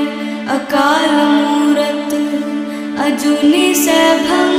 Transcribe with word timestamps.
अकाल 0.54 1.12
मूरत 1.32 2.14
अजुनि 3.06 3.66
सैभं 3.82 4.54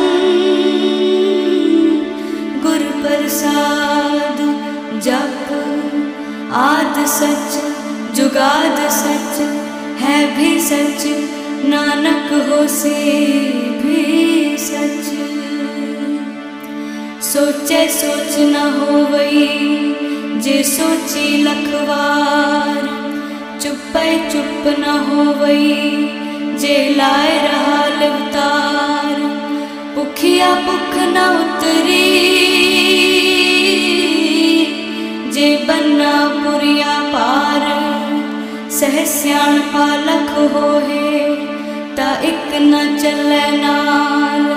गुरु 2.65 2.91
प्रसाद 3.01 4.39
जप 5.07 5.49
आद 6.61 7.05
सच 7.17 7.59
जुगाद 8.17 8.87
सच 8.99 9.41
है 10.03 10.19
भी 10.37 10.59
सच 10.69 11.05
नानक 11.69 12.31
हो 12.49 12.65
से 12.79 12.97
भी 13.81 14.57
सच 14.59 15.14
ਸੋਚੇ 17.35 17.87
ਸੋਚ 17.87 18.37
ਨਾ 18.41 18.59
ਹੋਵਈ 18.71 19.93
ਜੇ 20.41 20.61
ਸੋਚੀ 20.63 21.41
ਲਖਵਾਰ 21.43 22.87
ਚੁੱਪੈ 23.61 24.05
ਚੁੱਪ 24.29 24.67
ਨਾ 24.79 24.93
ਹੋਵਈ 25.09 26.07
ਜੇ 26.59 26.77
ਲਾਇ 26.89 27.33
ਰਹਾ 27.37 27.85
ਲਵਤਾਰ 27.99 29.19
ਭੁਖਿਆ 29.95 30.53
ਭੁਖ 30.65 30.95
ਨਾ 31.13 31.27
ਉਤਰੀ 31.31 31.99
ਜੇ 35.31 35.55
ਬੰਨਾ 35.67 36.13
ਪੁਰੀਆ 36.43 36.99
ਪਾਰ 37.13 37.69
ਸਹਸਿਆਣ 38.71 39.59
ਪਾ 39.73 39.85
ਲਖ 40.05 40.37
ਹੋਏ 40.53 41.35
ਤਾਂ 41.97 42.15
ਇੱਕ 42.23 42.61
ਨਾ 42.61 42.85
ਚੱਲੇ 42.97 43.57
ਨਾਲ 43.57 44.54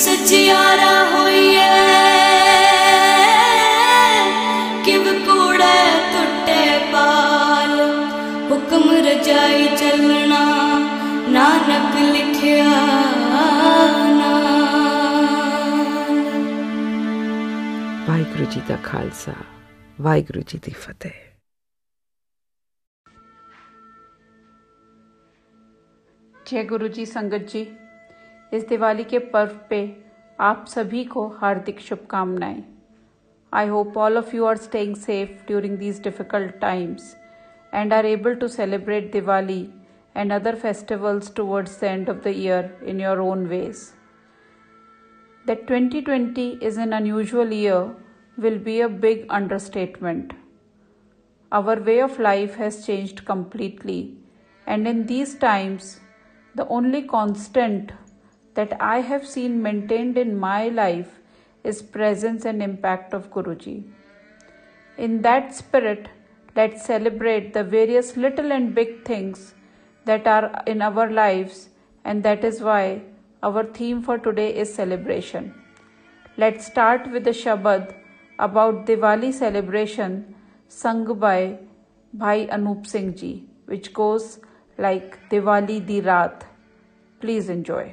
ਸਚਿਆਰਾ 0.00 0.92
ਹੋਈਏ 1.10 1.66
ਕਿਵ 4.84 5.04
ਕੋੜਾ 5.24 5.74
ਟੁੱਟੇ 6.12 6.78
ਪਾਲ 6.92 7.80
ਹੁਕਮ 8.50 8.90
ਰਜਾਈ 9.06 9.66
ਚੱਲਣਾ 9.76 10.44
ਨਾਨਕ 11.28 11.96
ਲਿਖਿਆ 12.04 12.68
ਵਾਹਿਗੁਰੂ 18.08 18.44
ਜੀ 18.44 18.60
ਦਾ 18.68 18.76
ਖਾਲਸਾ 18.82 19.34
ਵਾਹਿਗੁਰੂ 20.00 20.42
ਜੀ 20.42 20.58
ਦੀ 20.58 20.72
ਫਤਿਹ 20.78 21.26
ਜੈ 26.46 26.62
ਗੁਰੂ 26.64 26.88
ਜੀ 26.88 27.04
ਸੰਗਤ 27.06 27.50
ਜੀ 27.52 27.66
इस 28.52 28.68
दिवाली 28.68 29.04
के 29.04 29.18
पर्व 29.32 29.58
पे 29.70 29.80
आप 30.38 30.64
सभी 30.68 31.04
को 31.04 31.26
हार्दिक 31.40 31.80
शुभकामनाएं 31.80 32.62
I 33.52 33.66
hope 33.66 33.96
all 33.98 34.16
of 34.18 34.34
you 34.34 34.44
are 34.46 34.56
staying 34.56 34.94
safe 34.96 35.42
during 35.46 35.76
these 35.78 36.02
difficult 36.02 36.54
times 36.60 37.14
and 37.72 37.92
are 37.94 38.06
able 38.06 38.34
to 38.34 38.48
celebrate 38.48 39.12
Diwali 39.12 39.60
and 40.16 40.32
other 40.32 40.54
festivals 40.56 41.34
towards 41.34 41.80
the 41.80 41.84
end 41.84 42.10
of 42.10 42.22
the 42.24 42.32
year 42.36 42.70
in 42.88 43.00
your 43.00 43.20
own 43.20 43.46
ways 43.46 43.82
that 45.44 45.66
twenty 45.66 46.48
is 46.62 46.78
an 46.78 46.92
unusual 46.92 47.52
year 47.52 47.94
will 48.38 48.58
be 48.64 48.80
a 48.80 48.88
big 48.98 49.28
understatement 49.32 50.34
our 51.52 51.80
way 51.82 52.00
of 52.02 52.20
life 52.20 52.58
has 52.58 52.82
changed 52.82 53.20
completely 53.26 54.00
and 54.66 54.86
in 54.88 55.04
these 55.06 55.40
times 55.40 55.96
the 56.54 56.66
only 56.70 57.02
constant 57.08 57.92
that 58.58 58.76
I 58.80 59.00
have 59.08 59.24
seen 59.32 59.62
maintained 59.62 60.18
in 60.18 60.36
my 60.36 60.68
life 60.68 61.10
is 61.62 61.80
presence 61.96 62.44
and 62.44 62.62
impact 62.62 63.14
of 63.18 63.30
Guruji. 63.34 63.76
In 64.96 65.22
that 65.22 65.54
spirit, 65.54 66.08
let's 66.56 66.84
celebrate 66.84 67.52
the 67.52 67.62
various 67.62 68.16
little 68.16 68.50
and 68.56 68.74
big 68.74 69.04
things 69.04 69.54
that 70.06 70.26
are 70.26 70.62
in 70.66 70.82
our 70.82 71.08
lives, 71.08 71.68
and 72.04 72.24
that 72.24 72.42
is 72.42 72.60
why 72.60 73.02
our 73.44 73.62
theme 73.78 74.02
for 74.02 74.18
today 74.18 74.48
is 74.64 74.74
celebration. 74.74 75.54
Let's 76.36 76.66
start 76.66 77.08
with 77.12 77.24
the 77.30 77.36
Shabad 77.42 77.94
about 78.40 78.86
Diwali 78.86 79.32
celebration 79.32 80.34
sung 80.66 81.04
by 81.26 81.58
Bhai 82.12 82.48
Anup 82.48 82.88
Singh 82.88 83.14
ji, 83.14 83.32
which 83.66 83.92
goes 83.92 84.40
like 84.78 85.16
Diwali 85.30 85.78
di 85.86 86.00
Raat. 86.00 86.42
Please 87.20 87.48
enjoy. 87.48 87.93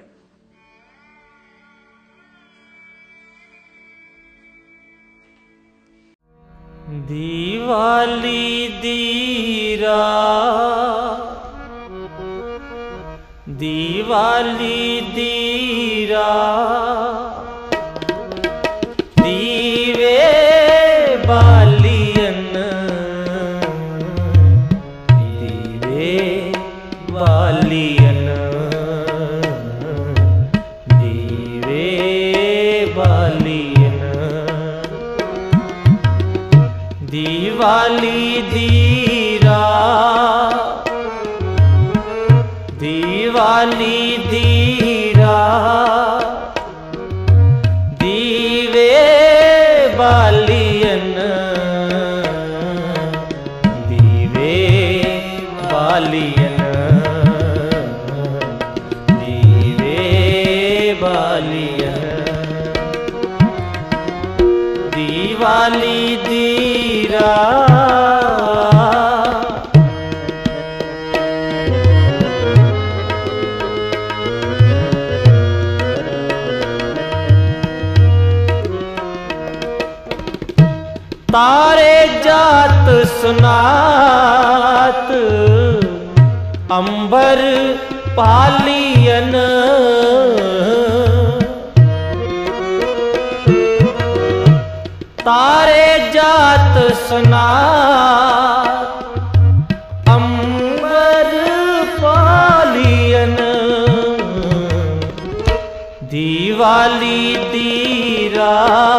Diwali 6.87 8.67
दीरा 8.81 10.01
दिवाली 13.61 15.01
दीरा 15.15 16.27
ਦੀਵਾਲੀ 37.55 38.41
ਦੀਰਾ 38.51 39.59
ਦੀਵਾਲੀ 42.79 44.17
ਦੀਰਾ 44.29 45.37
ਤਾਰੇ 81.31 81.95
ਜਾਤ 82.25 82.89
ਸੁਨਾਤ 83.21 85.11
ਅੰਬਰ 86.71 87.41
ਪਾਲੀਨ 88.15 89.35
ਤਾਰੇ 95.25 96.11
ਜਾਤ 96.13 96.77
ਸੁਨਾ 96.99 97.45
ਅੰਬਰ 100.09 101.31
ਪਾਲੀਨ 102.01 103.35
ਦੀਵਾਲੀ 106.03 107.35
ਦੀ 107.51 108.29
ਰਾਤ 108.35 108.94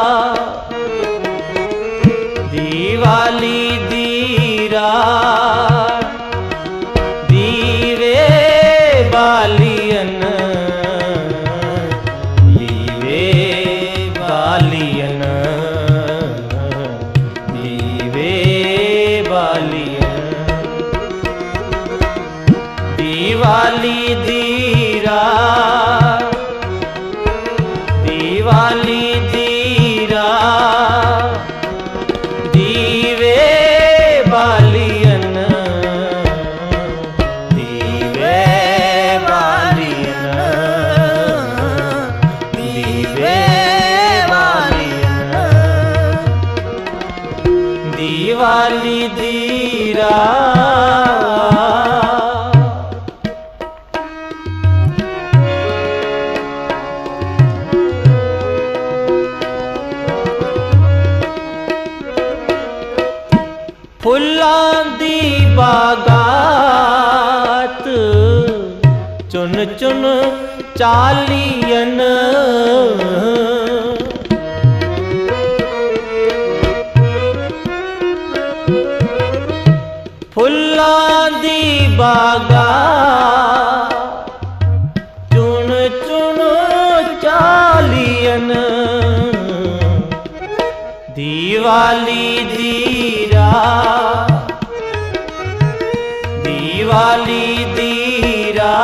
पालियन 70.96 72.00
फुला 80.34 80.94
दी 81.42 81.60
बागा 81.98 82.66
चुन 85.32 85.70
चुन 86.06 86.40
चालियन 87.24 88.50
दीवाली 91.18 92.26
दीरा 92.56 93.50
दीवाली 96.46 97.44
दीरा 97.78 98.74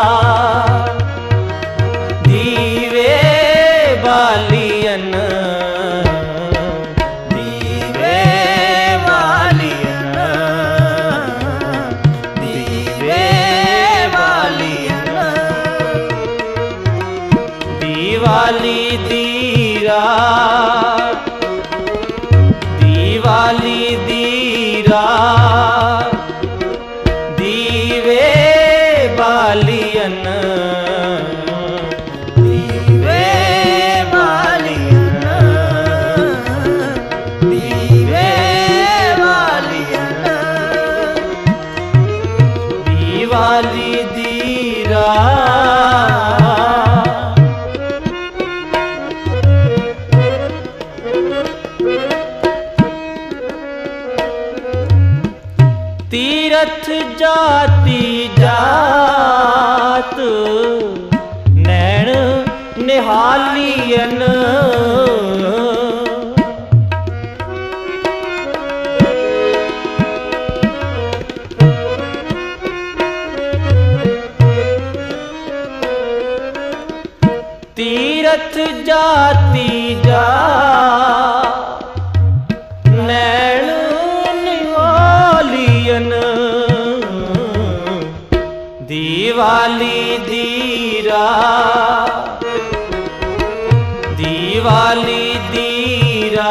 दिवाली 94.20 95.24
दीरा 95.54 96.50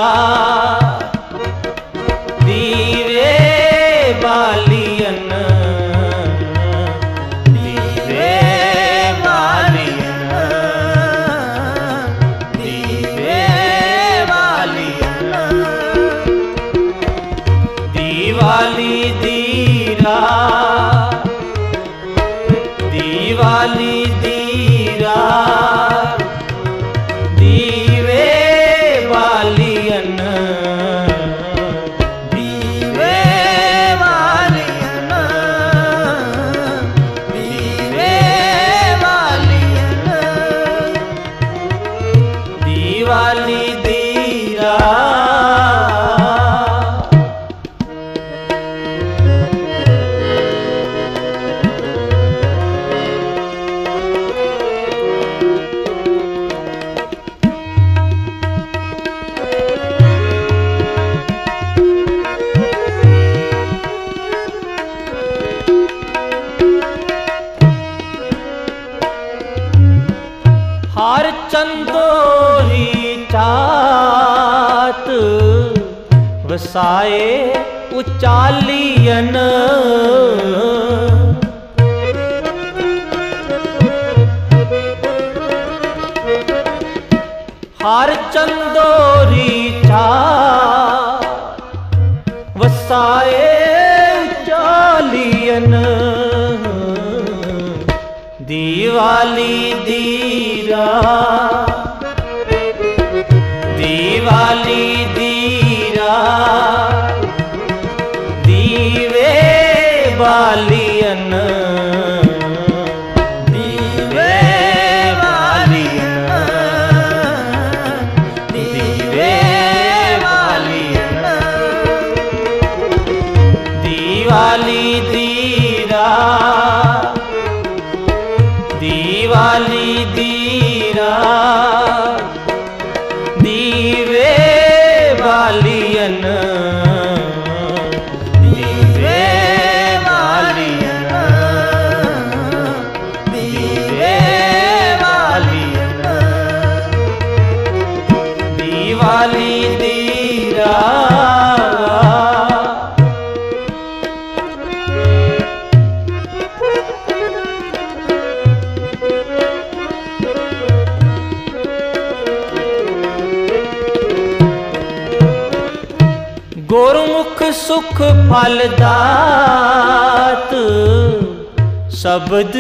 शब्द 172.11 172.55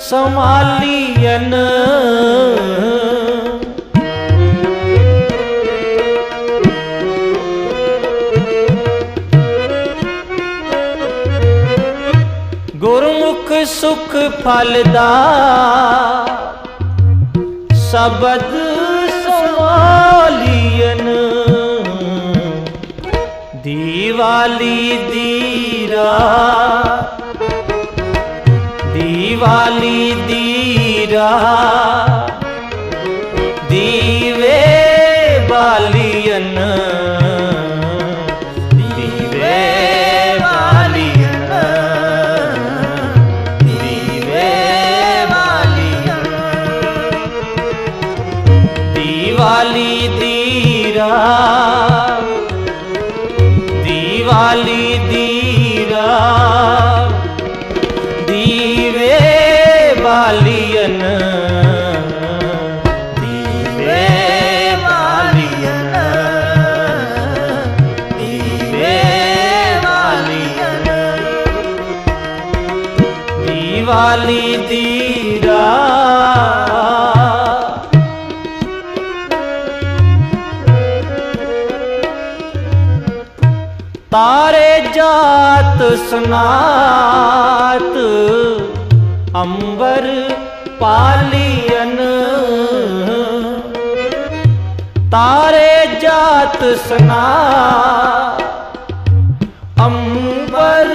संभालियन 0.00 1.52
गुरमुख 12.84 13.52
सुख 13.72 14.14
फलदा 14.44 15.10
शब्द 17.84 18.52
संभालियन 19.26 21.06
दिवाली 23.66 24.80
दीरा 25.12 26.10
वाली 29.42 30.00
दीरा 30.28 31.28
ਵਾਲੀ 74.08 74.56
ਦੀ 74.68 75.40
ਤਾਰੇ 84.10 84.70
ਜਾਤ 84.94 85.82
ਸੁਨਾਤ 86.10 87.98
ਅੰਬਰ 89.36 90.06
ਪਾਲੀਨ 90.80 91.96
ਤਾਰੇ 95.10 95.70
ਜਾਤ 96.00 96.64
ਸੁਨਾਤ 96.88 98.42
ਅੰਬਰ 99.80 100.94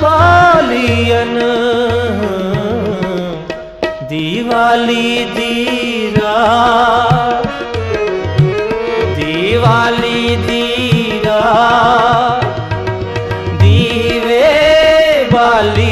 ਪਾਲੀਨ 0.02 1.41
दिवाली 4.72 5.24
दीरा 5.36 6.36
दिवाली 9.16 10.36
दीरा 10.46 11.40
दीवे 13.62 14.48
बाली 15.32 15.91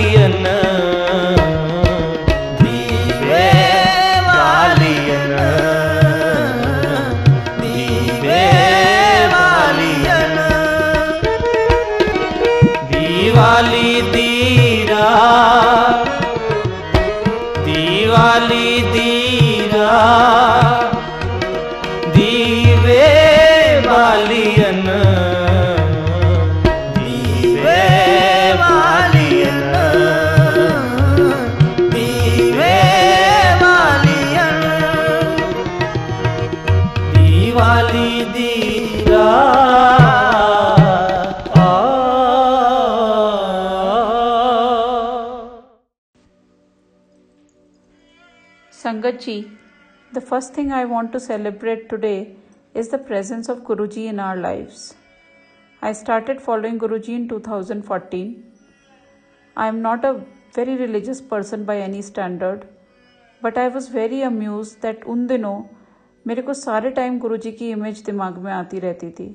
Babaji, 49.11 49.51
the 50.13 50.21
first 50.21 50.55
thing 50.55 50.71
I 50.73 50.85
want 50.85 51.11
to 51.13 51.19
celebrate 51.19 51.89
today 51.89 52.37
is 52.75 52.89
the 52.89 52.99
presence 52.99 53.49
of 53.49 53.65
Guruji 53.65 54.07
in 54.07 54.21
our 54.21 54.37
lives. 54.37 54.95
I 55.83 55.93
started 55.93 56.41
following 56.41 56.79
Guruji 56.79 57.17
in 57.17 57.29
2014. 57.29 58.45
I 59.57 59.67
am 59.67 59.83
not 59.83 60.05
a 60.05 60.25
very 60.55 60.77
religious 60.77 61.21
person 61.21 61.65
by 61.65 61.79
any 61.79 62.03
standard, 62.03 62.69
but 63.43 63.59
I 63.59 63.67
was 63.67 63.89
very 63.89 64.23
amused 64.23 64.81
that 64.83 65.05
उन 65.07 65.27
दिनों 65.27 65.57
मेरे 66.25 66.43
को 66.43 66.55
सारे 66.55 66.91
time 66.97 67.19
गुरुजी 67.19 67.53
की 67.53 67.71
image 67.71 68.03
दिमाग 68.07 68.39
में 68.45 68.53
आती 68.53 68.79
रहती 68.81 69.11
थी 69.19 69.29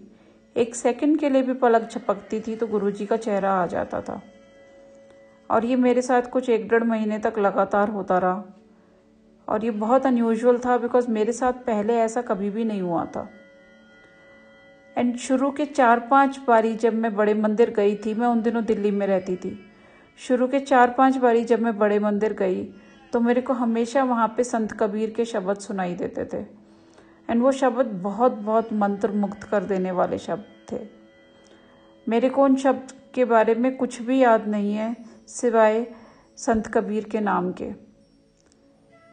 एक 0.55 0.75
सेकंड 0.75 1.19
के 1.19 1.29
लिए 1.29 1.41
भी 1.43 1.53
पलक 1.63 1.89
झपकती 1.91 2.39
थी 2.47 2.55
तो 2.55 2.67
गुरुजी 2.67 3.05
का 3.05 3.17
चेहरा 3.27 3.53
आ 3.61 3.65
जाता 3.75 4.01
था 4.09 4.21
और 5.49 5.65
ये 5.65 5.75
मेरे 5.87 6.01
साथ 6.01 6.29
कुछ 6.33 6.49
एक 6.49 6.67
डेढ़ 6.69 6.83
महीने 6.83 7.19
तक 7.25 7.39
लगातार 7.39 7.89
होता 7.89 8.17
रहा 8.17 8.43
और 9.47 9.65
ये 9.65 9.71
बहुत 9.71 10.05
अनयूजल 10.05 10.57
था 10.59 10.77
बिकॉज 10.77 11.09
मेरे 11.09 11.31
साथ 11.31 11.53
पहले 11.65 11.95
ऐसा 11.99 12.21
कभी 12.21 12.49
भी 12.49 12.63
नहीं 12.63 12.81
हुआ 12.81 13.05
था 13.05 13.29
एंड 14.95 15.15
शुरू 15.17 15.51
के 15.51 15.65
चार 15.65 15.99
पांच 16.11 16.39
बारी 16.47 16.73
जब 16.75 16.93
मैं 16.93 17.15
बड़े 17.15 17.33
मंदिर 17.33 17.69
गई 17.69 17.95
थी 17.95 18.13
मैं 18.13 18.27
उन 18.27 18.41
दिनों 18.41 18.63
दिल्ली 18.65 18.91
में 18.91 19.05
रहती 19.07 19.35
थी 19.35 19.57
शुरू 20.19 20.47
के 20.47 20.59
चार 20.59 20.89
पांच 20.89 21.17
बारी 21.17 21.43
जब 21.43 21.61
मैं 21.61 21.77
बड़े 21.77 21.99
मंदिर 21.99 22.33
गई 22.33 22.63
तो 23.13 23.19
मेरे 23.19 23.41
को 23.41 23.53
हमेशा 23.53 24.03
वहाँ 24.03 24.27
पे 24.37 24.43
संत 24.43 24.71
कबीर 24.71 25.09
के 25.09 25.25
शब्द 25.25 25.57
सुनाई 25.59 25.93
देते 25.95 26.25
थे 26.25 26.41
एंड 27.29 27.41
वो 27.41 27.51
शब्द 27.51 27.85
बहुत 28.03 28.31
बहुत 28.41 28.73
मंत्र 28.73 29.11
मुक्त 29.13 29.43
कर 29.43 29.63
देने 29.63 29.91
वाले 29.91 30.17
शब्द 30.17 30.71
थे 30.71 30.79
मेरे 32.07 32.29
को 32.29 32.43
उन 32.43 32.55
शब्द 32.55 32.93
के 33.15 33.25
बारे 33.25 33.55
में 33.55 33.75
कुछ 33.77 34.01
भी 34.01 34.19
याद 34.19 34.47
नहीं 34.47 34.73
है 34.73 34.95
सिवाय 35.27 35.85
संत 36.37 36.67
कबीर 36.67 37.03
के 37.03 37.19
नाम 37.19 37.51
के 37.51 37.84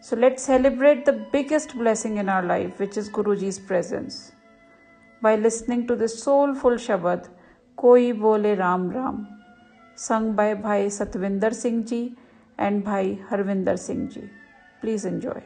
So 0.03 0.17
let's 0.17 0.43
celebrate 0.43 1.05
the 1.05 1.13
biggest 1.13 1.77
blessing 1.79 2.17
in 2.17 2.29
our 2.29 2.43
life, 2.43 2.81
which 2.81 2.97
is 2.97 3.09
Guruji's 3.09 3.61
presence. 3.61 4.33
By 5.23 5.37
listening 5.37 5.87
to 5.87 5.95
this 5.95 6.21
soulful 6.25 6.73
Shabad, 6.73 7.29
Koi 7.77 8.13
Bole 8.13 8.57
Ram 8.57 8.89
Ram, 8.91 9.29
sung 9.95 10.35
by 10.35 10.55
Bhai 10.55 10.87
Satvinder 10.87 11.55
Singh 11.55 11.87
Ji 11.87 12.17
and 12.59 12.83
Bhai 12.83 13.21
Harvinder 13.31 13.79
Singh 13.79 14.11
Ji. 14.11 14.29
Please 14.81 15.05
enjoy. 15.05 15.41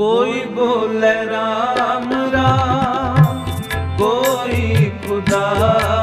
कोई 0.00 0.44
बोले 0.56 1.12
Ram 1.28 2.12
Ram 2.34 2.79
love. 5.30 5.99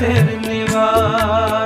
ਸਿਰ 0.00 0.28
ਨਿਵਾ 0.40 1.59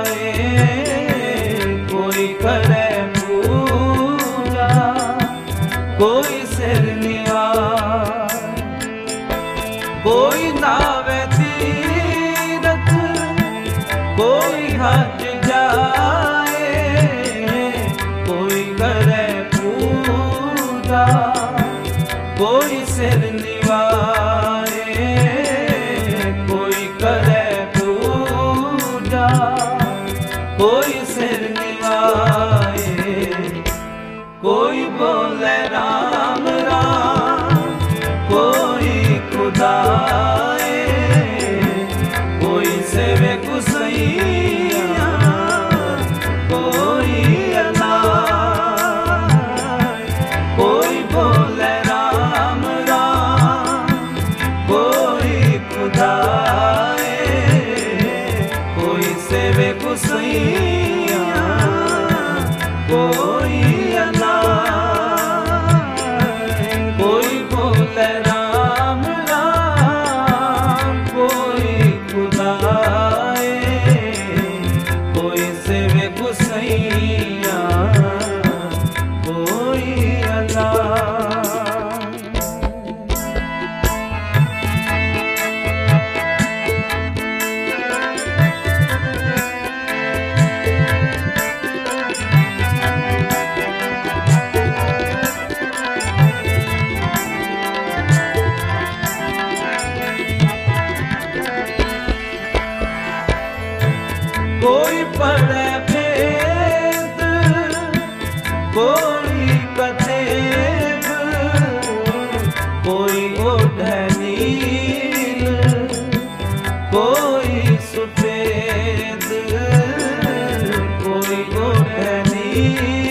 You. 122.75 123.04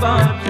bate 0.00 0.49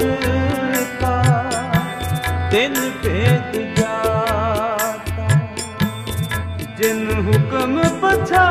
बदलता 0.00 1.14
दिन 2.52 2.74
भेद 3.02 3.52
जाता 3.78 5.28
जिन 6.80 7.00
हुक्म 7.28 7.88
पछा 8.02 8.46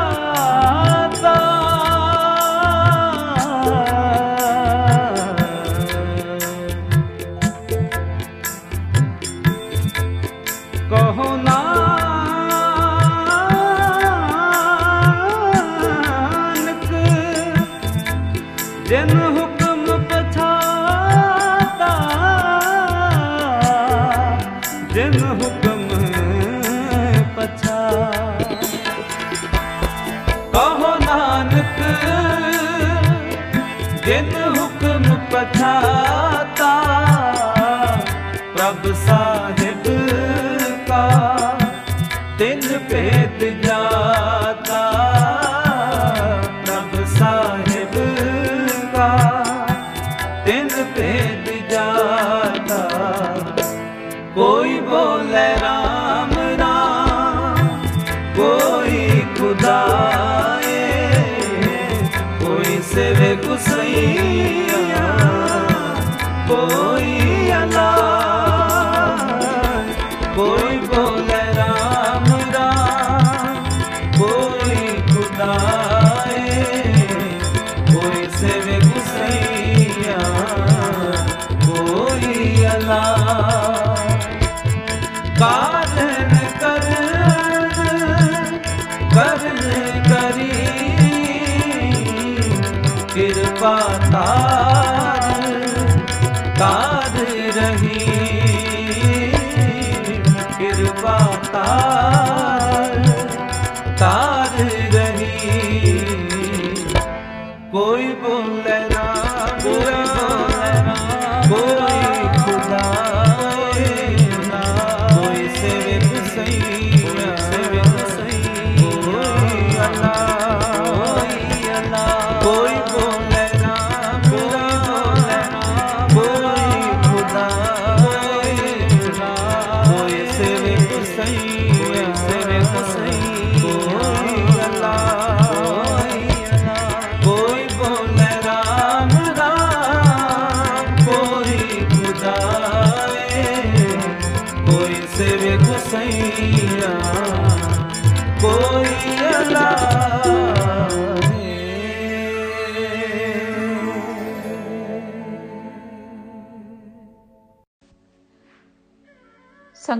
啊。 101.54 102.01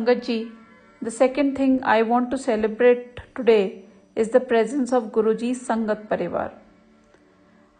संगत 0.03 0.23
ji 0.25 0.37
the 1.03 1.09
second 1.09 1.59
thing 1.59 1.79
I 1.85 2.03
want 2.03 2.31
to 2.31 2.37
celebrate 2.37 3.21
today 3.37 3.59
is 4.17 4.31
the 4.33 4.37
presence 4.47 4.93
of 4.95 5.03
Guru 5.15 5.33
ji 5.33 5.53
sangat 5.55 6.07
परिवार 6.11 6.51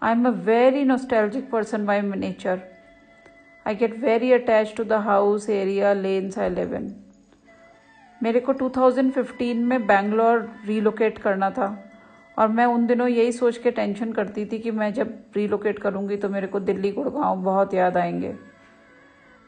आई 0.03 0.13
am 0.13 0.27
a 0.27 0.31
very 0.45 0.85
nostalgic 0.85 1.51
person 1.51 1.87
by 1.87 2.03
nature 2.03 2.61
I 3.67 3.75
get 3.75 3.99
very 3.99 4.33
attach 4.33 4.75
to 4.77 4.85
the 4.85 5.01
house 5.07 5.49
area 5.51 5.93
lanes 5.95 6.39
I 6.39 6.51
live 6.51 6.79
मेरे 8.21 8.41
को 8.41 8.55
2015 8.55 9.65
में 9.65 9.87
बैंगलोर 9.87 10.49
रीलोकेट 10.67 11.19
करना 11.19 11.51
था 11.51 11.69
और 12.39 12.49
मैं 12.49 12.67
उन 12.67 12.87
दिनों 12.87 13.09
यही 13.09 13.33
सोच 13.33 13.59
के 13.59 13.71
टेंशन 13.71 14.13
करती 14.13 14.45
थी 14.47 14.59
कि 14.59 14.71
मैं 14.71 14.93
जब 14.93 15.19
रीलोकेट 15.37 15.79
करूंगी 15.79 16.17
तो 16.17 16.29
मेरे 16.29 16.47
को 16.47 16.61
दिल्ली 16.63 16.93
गुड़गांव 16.93 17.43
बहुत 17.43 17.75
याद 17.75 17.97
आएंगे 17.97 18.35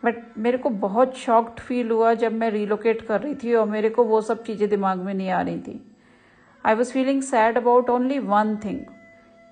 बट 0.04 0.16
मेरे 0.38 0.58
को 0.58 0.70
बहुत 0.80 1.16
शॉक्ड 1.16 1.60
फील 1.60 1.90
हुआ 1.90 2.12
जब 2.14 2.32
मैं 2.32 2.50
रिलोकेट 2.50 3.00
कर 3.02 3.20
रही 3.20 3.34
थी 3.34 3.54
और 3.54 3.66
मेरे 3.68 3.90
को 3.90 4.04
वो 4.04 4.20
सब 4.20 4.42
चीज़ें 4.44 4.68
दिमाग 4.70 4.98
में 4.98 5.12
नहीं 5.14 5.30
आ 5.30 5.40
रही 5.40 5.58
थी 5.58 5.80
I 6.64 6.74
was 6.74 6.92
feeling 6.92 7.22
sad 7.22 7.56
about 7.56 7.90
only 7.90 8.18
one 8.18 8.56
thing 8.64 8.80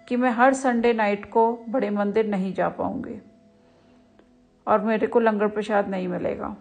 कि 0.08 0.16
मैं 0.16 0.30
हर 0.30 0.54
संडे 0.54 0.92
नाइट 0.92 1.24
को 1.30 1.44
बड़े 1.68 1.90
मंदिर 1.90 2.26
नहीं 2.26 2.52
जा 2.54 2.68
पाऊँगी 2.68 3.20
और 4.66 4.85
मेरे 4.85 5.06
को 5.06 5.20
लंगर 5.20 5.48
प्रसाद 5.48 5.88
नहीं 5.88 6.08
मिलेगा 6.08 6.54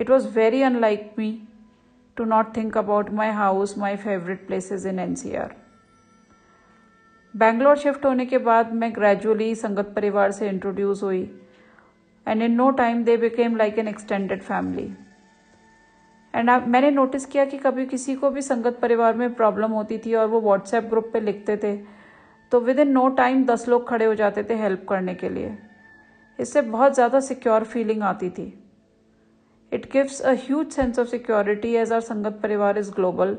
it 0.00 0.10
was 0.10 0.28
very 0.28 0.62
unlike 0.62 1.12
me 1.18 1.30
to 2.16 2.24
not 2.24 2.56
think 2.56 2.78
about 2.78 3.10
my 3.10 3.30
house 3.32 3.76
my 3.78 3.96
favourite 3.96 4.46
places 4.46 4.86
in 4.86 4.98
N 4.98 5.14
C 5.14 5.34
R 5.34 5.54
Bangalore 7.34 7.76
shift 7.76 8.04
होने 8.06 8.26
के 8.26 8.38
बाद 8.40 8.72
मैं 8.72 8.94
ग्रेजुअली 8.94 9.54
संगत 9.54 9.92
परिवार 9.96 10.30
से 10.32 10.48
इंट्रोड्यूस 10.48 11.02
हुई 11.02 11.22
and 12.26 12.42
in 12.42 12.52
no 12.52 12.70
time 12.72 13.02
they 13.04 13.16
became 13.16 13.56
like 13.56 13.78
an 13.78 13.88
extended 13.88 14.42
family 14.42 14.92
and 16.34 16.50
मैंने 16.50 16.90
notice 16.90 17.26
किया 17.26 17.44
कि 17.44 17.58
कभी 17.58 17.86
किसी 17.86 18.14
को 18.14 18.30
भी 18.30 18.42
संगत 18.42 18.78
परिवार 18.82 19.16
में 19.16 19.34
प्रॉब्लम 19.34 19.70
होती 19.70 19.98
थी 19.98 20.14
और 20.14 20.26
वो 20.26 20.40
व्हाट्सएप 20.40 20.84
ग्रुप 20.84 21.10
पे 21.12 21.20
लिखते 21.20 21.56
थे 21.56 21.76
तो 22.52 22.60
विद 22.60 22.78
इन 22.78 22.90
नो 22.92 23.08
टाइम 23.16 23.44
दस 23.44 23.68
लोग 23.68 23.88
खड़े 23.88 24.04
हो 24.04 24.14
जाते 24.14 24.42
थे 24.42 24.54
हेल्प 24.54 24.86
करने 24.88 25.14
के 25.14 25.28
लिए 25.28 25.56
इससे 26.38 26.62
बहुत 26.62 26.94
ज़्यादा 26.94 27.20
सिक्योर 27.20 27.64
फीलिंग 27.64 28.02
आती 28.02 28.30
थी 28.30 28.52
it 29.72 29.90
gives 29.92 30.20
a 30.20 30.32
huge 30.40 30.70
sense 30.72 30.98
of 30.98 31.06
security 31.06 31.74
as 31.76 31.92
our 31.92 32.00
sangat 32.02 32.38
parivar 32.42 32.78
is 32.78 32.90
global 32.92 33.36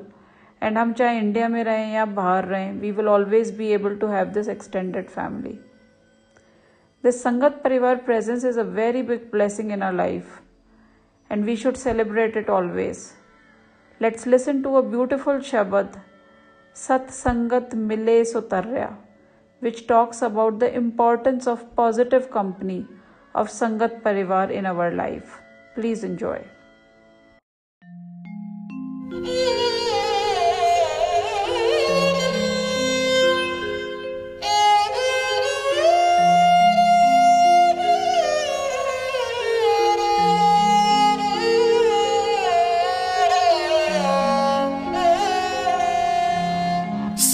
and 0.62 0.78
हम 0.78 0.94
चाहे 0.94 1.18
इंडिया 1.20 1.48
में 1.50 1.64
रहें 1.64 1.94
या 1.94 2.06
बाहर 2.14 2.46
रहें 2.46 2.72
we 2.74 2.92
will 2.92 3.08
always 3.08 3.56
be 3.58 3.68
able 3.74 3.96
to 3.96 4.08
have 4.08 4.28
this 4.30 4.50
extended 4.50 5.10
family 5.10 5.58
This 7.06 7.24
Sangat 7.24 7.62
Parivar 7.62 8.04
presence 8.04 8.44
is 8.44 8.58
a 8.58 8.64
very 8.64 9.04
big 9.04 9.30
blessing 9.30 9.70
in 9.70 9.84
our 9.84 9.94
life 9.94 10.42
and 11.30 11.46
we 11.46 11.56
should 11.56 11.78
celebrate 11.78 12.36
it 12.36 12.50
always. 12.50 13.14
Let's 14.00 14.26
listen 14.26 14.64
to 14.64 14.78
a 14.78 14.82
beautiful 14.82 15.36
Shabad, 15.50 16.02
Sat 16.74 17.10
Sangat 17.10 17.76
Mile 17.76 18.26
Sotarya, 18.32 18.98
which 19.60 19.86
talks 19.86 20.24
about 20.24 20.58
the 20.58 20.74
importance 20.74 21.46
of 21.46 21.76
positive 21.76 22.32
company 22.32 22.88
of 23.36 23.50
Sangat 23.50 24.02
Parivar 24.02 24.50
in 24.50 24.66
our 24.66 24.90
life. 24.90 25.38
Please 25.76 26.04
enjoy. 26.04 26.42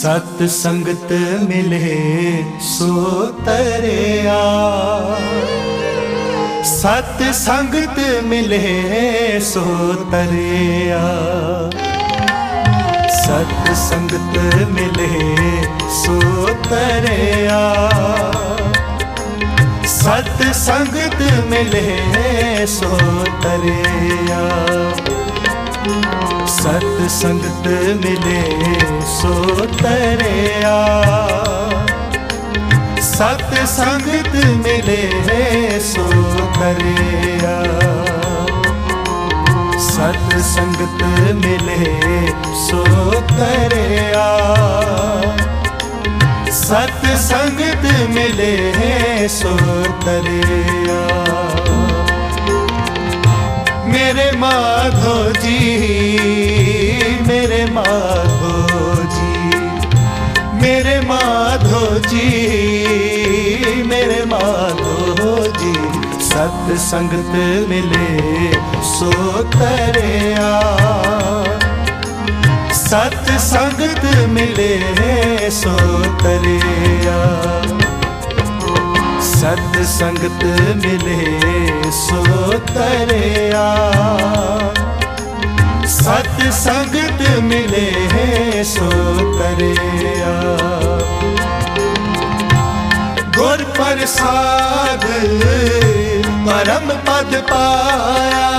ਸਤ 0.02 0.42
ਸੰਗਤ 0.50 1.12
ਮਿਲੇ 1.42 2.44
ਸੋ 2.60 3.26
ਤਰਿਆ 3.46 4.38
ਸਤ 6.64 7.22
ਸੰਗਤ 7.34 8.00
ਮਿਲੇ 8.24 9.40
ਸੋ 9.44 9.64
ਤਰਿਆ 10.12 11.02
ਸਤ 13.18 13.74
ਸੰਗਤ 13.78 14.38
ਮਿਲੇ 14.72 15.68
ਸੋ 15.96 16.20
ਤਰਿਆ 16.70 17.62
ਸਤ 19.88 20.44
ਸੰਗਤ 20.56 21.22
ਮਿਲੇ 21.46 22.66
ਸੋ 22.70 22.98
ਤਰਿਆ 23.44 24.42
ਸਤ 26.52 26.86
ਸੰਗਤ 27.10 27.68
ਮਿਲੇ 27.98 28.42
ਸੋ 29.12 29.66
ਤਰਿਆ 29.74 30.74
ਸਤ 33.02 33.54
ਸੰਗਤ 33.68 34.36
ਮਿਲੇ 34.58 35.80
ਸੋ 35.84 36.04
ਤਰਿਆ 36.56 37.56
ਸਤ 39.82 40.38
ਸੰਗਤ 40.46 41.04
ਮਿਲੇ 41.36 42.34
ਸੋ 42.60 42.84
ਤਰਿਆ 43.30 44.28
ਸਤ 46.54 47.06
ਸੰਗਤ 47.22 47.92
ਮਿਲੇ 48.10 49.28
ਸੋ 49.32 49.58
ਤਰਿਆ 50.06 51.31
ਮੇਰੇ 54.14 54.32
ਮਾਧੋ 54.32 55.32
ਜੀ 55.34 56.20
ਮੇਰੇ 57.28 57.66
ਮਾਧੋ 57.66 58.96
ਜੀ 59.06 59.60
ਮੇਰੇ 60.56 61.00
ਮਾਧੋ 61.02 62.00
ਜੀ 62.10 63.84
ਮੇਰੇ 63.86 64.20
ਮਾਧੋ 64.26 65.48
ਜੀ 65.60 65.74
ਸਤ 66.22 66.78
ਸੰਗਤ 66.82 67.36
ਮਿਲੇ 67.70 68.52
ਸੋ 68.90 69.12
ਤਰਿਆ 69.52 70.52
ਸਤ 72.76 73.38
ਸੰਗਤ 73.42 74.06
ਮਿਲੇ 74.30 75.50
ਸੋ 75.54 75.78
ਤਰਿਆ 76.24 77.20
ਸਤ 79.42 79.78
ਸੰਗਤ 79.90 80.44
ਮਿਲੇ 80.76 81.92
ਸੋ 81.92 82.58
ਤਰਿਆ 82.68 83.64
ਸਤ 85.88 86.42
ਸੰਗਤ 86.54 87.24
ਮਿਲੇ 87.44 88.64
ਸੋ 88.64 88.90
ਤਰਿਆ 89.32 90.36
ਗੁਰ 93.38 93.64
ਪ੍ਰਸਾਦ 93.78 95.06
ਪਰਮ 96.46 96.94
ਪਦ 97.06 97.36
ਪਾਇਆ 97.50 98.48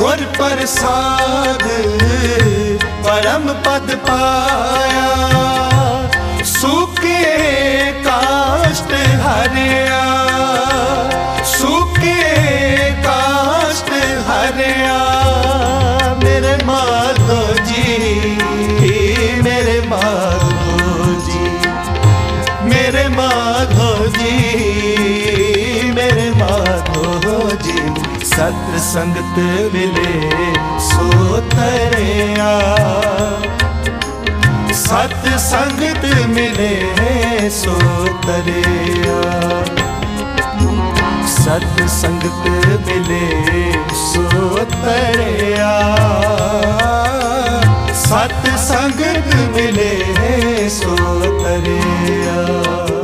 ਗੁਰ 0.00 0.24
ਪ੍ਰਸਾਦ 0.38 1.68
परम 3.14 3.44
पद 3.64 3.90
पाया 4.06 5.02
सुख 6.52 7.00
काष्ट 8.06 8.94
हरिया 9.24 10.00
सुख 11.50 12.00
काष्ट 13.06 13.90
हरिया 14.30 14.98
ਸਤ 28.36 28.78
ਸੰਗਤ 28.82 29.38
ਮਿਲੇ 29.72 30.52
ਸੋ 30.80 31.40
ਤਰਿਆ 31.50 32.48
ਸਤ 34.74 35.28
ਸੰਗਤ 35.40 36.06
ਮਿਲੇ 36.28 37.50
ਸੋ 37.50 37.76
ਤਰਿਆ 38.22 39.20
ਸਤ 41.28 41.86
ਸੰਗਤ 41.90 42.48
ਮਿਲੇ 42.88 43.72
ਸੋ 44.02 44.66
ਤਰਿਆ 44.74 45.70
ਸਤ 48.02 48.50
ਸੰਗਤ 48.58 49.34
ਮਿਲੇ 49.54 50.68
ਸੋ 50.70 50.96
ਤਰਿਆ 51.38 53.03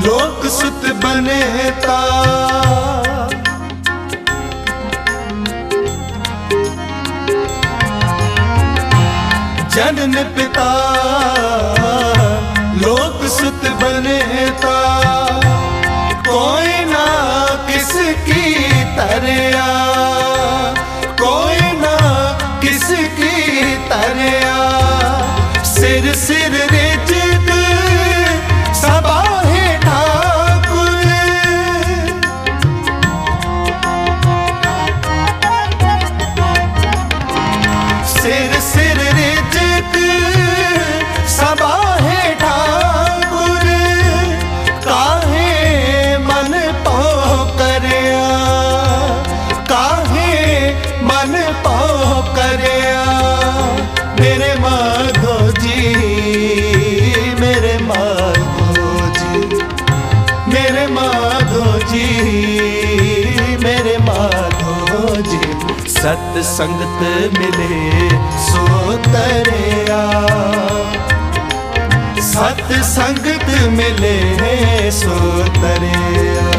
लोक 0.06 0.46
सुत 0.58 0.86
बने 1.04 1.42
ता 1.86 1.98
जनन 9.76 10.16
पिता 10.38 10.68
ਸੰਗਤ 66.44 67.04
ਮਿਲੇ 67.34 68.10
ਸੋ 68.46 68.98
ਤਰਿਆ 69.04 70.02
ਸਤ 72.22 72.74
ਸੰਗਤ 72.86 73.50
ਮਿਲੇ 73.70 74.92
ਸੋ 74.92 75.44
ਤਰਿਆ 75.56 76.52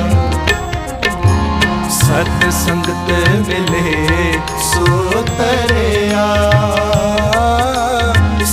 ਸਤ 1.91 2.51
ਸੰਗਤ 2.55 3.13
ਮਿਲੇ 3.49 4.33
ਸੋ 4.65 5.23
ਤਰਿਆ 5.39 6.27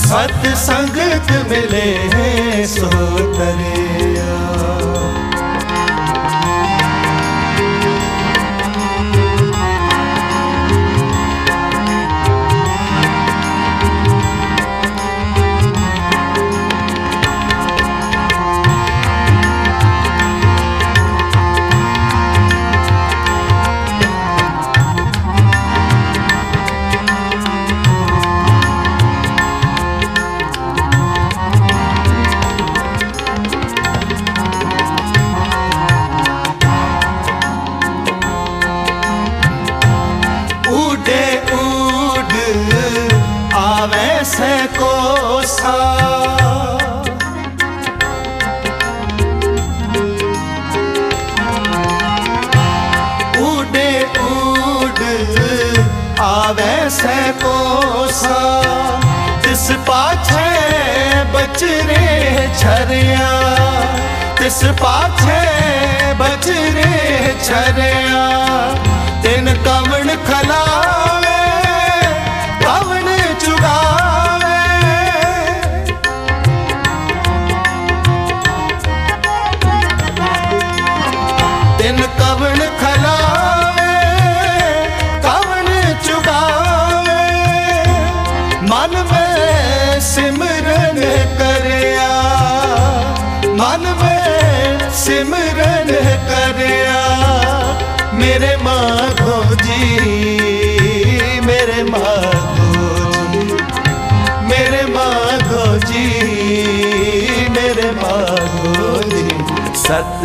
ਸਤ 0.00 0.46
ਸੰਗਤ 0.56 1.32
ਮਿਲੇ 1.48 2.66
ਸੋ 2.66 2.90
ਤਰਿਆ 3.32 4.55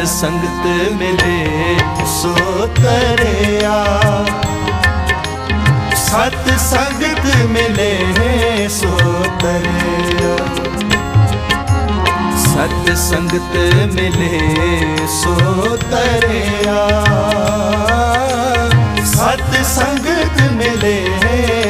ਸੰਗਤ 0.05 0.65
ਮਿਲੇ 0.91 1.77
ਸੋ 2.11 2.33
ਤਰਿਆ 2.75 3.73
ਸਤ 5.95 6.49
ਸੰਗਤ 6.59 7.25
ਮਿਲੇ 7.47 8.67
ਸੋ 8.69 8.97
ਤਰਿਆ 9.41 10.35
ਸਤ 12.37 12.93
ਸੰਗਤ 12.97 13.55
ਮਿਲੇ 13.93 14.39
ਸੋ 15.13 15.77
ਤਰਿਆ 15.91 16.87
ਸਤ 19.05 19.63
ਸੰਗਤ 19.65 20.41
ਮਿਲੇ 20.51 21.60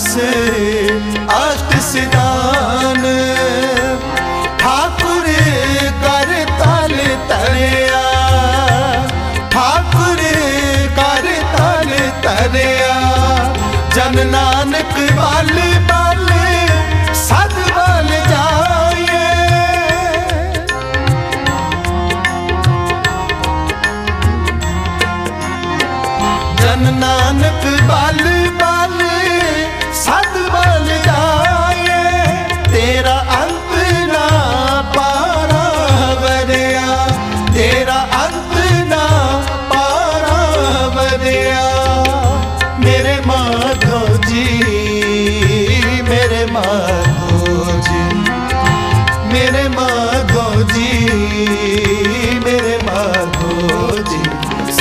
blessed 0.00 1.27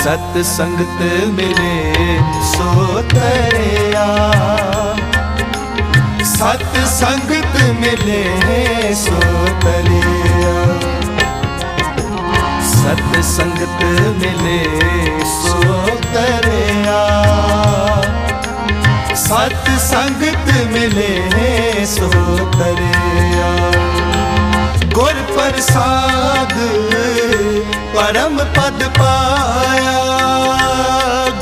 ਸਤ 0.07 0.37
ਸੰਗਤ 0.47 1.01
ਮਿਲੇ 1.29 2.19
ਸੋ 2.43 3.01
ਤਰਿਆ 3.09 4.05
ਸਤ 6.25 6.77
ਸੰਗਤ 6.89 7.57
ਮਿਲੇ 7.79 8.93
ਸੋ 8.95 9.19
ਤਰਿਆ 9.63 10.53
ਸਤ 12.69 13.19
ਸੰਗਤ 13.25 13.83
ਮਿਲੇ 14.15 14.63
ਸੋ 15.33 15.75
ਤਰਿਆ 16.13 17.03
ਸਤ 19.17 19.69
ਸੰਗਤ 19.81 20.51
ਮਿਲੇ 20.67 21.85
ਸੋ 21.87 22.09
ਤਰਿਆ 22.53 23.51
ਗੁਰ 24.93 25.21
ਪ੍ਰਸਾਦ 25.35 26.53
ਪਰਮ 28.07 28.37
ਪਦ 28.55 28.83
ਪਾਇਆ 28.97 29.95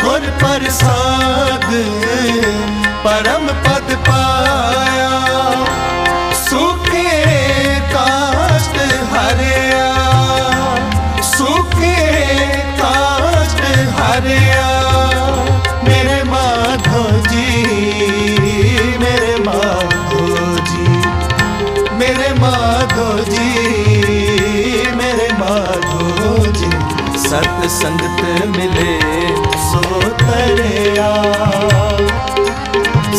ਗੁਰ 0.02 0.22
ਪ੍ਰਸਾਦ 0.40 1.66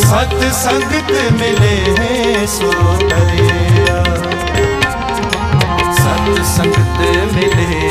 ਸਤ 0.06 0.34
ਸੰਗਤ 0.54 1.10
ਮਿਲੇ 1.32 2.46
ਸੋ 2.46 2.70
ਤਰਿਆ 3.00 4.02
ਸਤ 5.94 6.42
ਸੰਗਤ 6.46 7.00
ਮਿਲੇ 7.34 7.91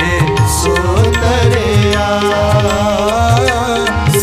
ਸੋ 0.53 0.75
ਤਰਿਆ 1.13 2.05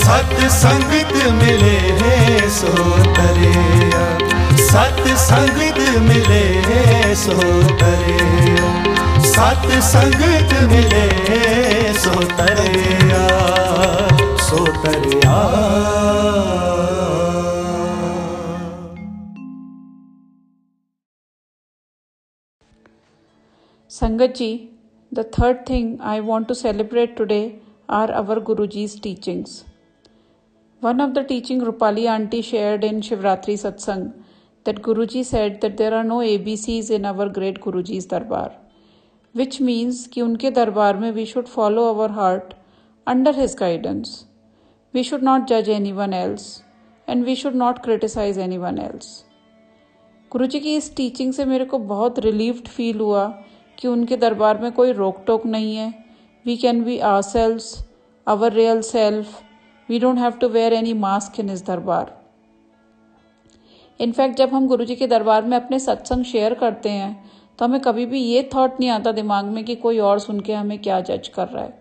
ਸਤ 0.00 0.34
ਸੰਗਤ 0.52 1.12
ਮਿਲੇ 1.32 2.48
ਸੋ 2.50 2.72
ਤਰਿਆ 3.10 4.06
ਸਤ 4.62 5.06
ਸੰਗਤ 5.18 5.80
ਮਿਲੇ 6.00 7.14
ਸੋ 7.16 7.36
ਤਰਿਆ 7.80 8.72
ਸਤ 9.26 9.70
ਸੰਗਤ 9.82 10.54
ਮਿਲੇ 10.64 11.08
ਸੋ 11.98 12.20
ਤਰਿਆ 12.38 13.28
ਸੋ 14.40 14.66
ਤਰਿਆ 14.82 15.40
sangat 24.22 24.36
ji 24.36 24.68
the 25.12 25.22
third 25.34 25.56
thing 25.68 26.00
I 26.00 26.20
want 26.20 26.48
to 26.48 26.54
celebrate 26.54 27.16
today 27.16 27.40
are 27.90 28.10
our 28.10 28.38
Guru 28.40 28.66
ji's 28.74 29.00
teachings 29.02 29.62
one 30.82 31.00
of 31.00 31.10
the 31.10 31.24
teaching 31.28 31.62
Rupali 31.62 32.04
aunty 32.06 32.42
share 32.42 32.84
in 32.84 33.00
Shivratri 33.00 33.56
satsang 33.56 34.06
that 34.66 34.78
Guru 34.82 35.04
ji 35.14 35.22
said 35.24 35.60
that 35.62 35.76
there 35.76 35.94
are 35.94 36.04
no 36.04 36.20
A 36.22 36.36
B 36.44 36.56
Cs 36.56 36.92
in 36.92 37.04
our 37.04 37.28
great 37.38 37.58
Guru 37.62 37.82
ji's 37.82 38.08
darbar 38.10 38.56
which 39.34 39.60
means 39.60 40.06
कि 40.06 40.20
उनके 40.20 40.50
दरबार 40.60 40.96
में 40.98 41.10
we 41.12 41.26
should 41.26 41.46
follow 41.48 41.88
our 41.88 42.10
heart 42.20 42.54
under 43.06 43.38
his 43.40 43.56
guidance 43.60 44.18
we 44.94 45.04
should 45.04 45.22
not 45.24 45.48
जज 45.48 45.70
any 45.70 45.92
one 45.94 46.14
else 46.14 46.46
and 47.08 47.24
we 47.24 47.36
should 47.36 47.54
not 47.56 47.82
criticise 47.84 48.38
any 48.40 48.58
one 48.58 48.78
else 48.80 49.14
Guru 50.30 50.46
ji 50.46 50.60
की 50.60 50.76
इस 50.76 50.94
teaching 50.96 51.32
से 51.32 51.44
मेरे 51.44 51.64
को 51.64 51.78
बहुत 51.88 52.18
रिलीव्ड 52.20 52.68
फील 52.68 53.00
हुआ 53.00 53.32
कि 53.82 53.88
उनके 53.88 54.16
दरबार 54.16 54.58
में 54.58 54.70
कोई 54.72 54.92
रोक 54.92 55.22
टोक 55.26 55.46
नहीं 55.46 55.76
है 55.76 55.92
we 56.46 56.56
can 56.56 56.82
be 56.84 56.98
our 57.04 57.22
self 57.22 58.28
our 58.28 58.52
real 58.52 58.80
self 58.80 59.40
we 59.88 59.98
don't 59.98 60.18
have 60.18 60.32
to 60.32 60.48
wear 60.48 60.72
any 60.72 60.92
mask 60.94 61.40
in 61.40 61.50
इस 61.50 61.64
दरबार 61.66 62.14
इनफैक्ट 64.00 64.36
जब 64.36 64.52
हम 64.54 64.66
गुरुजी 64.66 64.94
के 64.96 65.06
दरबार 65.06 65.44
में 65.44 65.56
अपने 65.56 65.78
सत्संग 65.78 66.24
शेयर 66.24 66.54
करते 66.54 66.90
हैं 66.90 67.12
तो 67.58 67.64
हमें 67.64 67.80
कभी 67.80 68.06
भी 68.06 68.20
ये 68.20 68.48
थॉट 68.54 68.78
नहीं 68.80 68.90
आता 68.90 69.12
दिमाग 69.12 69.44
में 69.44 69.64
कि 69.64 69.74
कोई 69.76 69.98
और 70.00 70.18
सुन 70.18 70.40
के 70.40 70.52
हमें 70.52 70.78
क्या 70.78 71.00
जज 71.00 71.28
कर 71.28 71.48
रहा 71.48 71.64
है 71.64 71.80